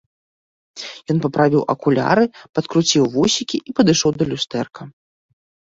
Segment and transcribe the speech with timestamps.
[1.13, 2.25] Ён паправіў акуляры,
[2.57, 4.81] падкруціў вусікі і падышоў да люстэрка.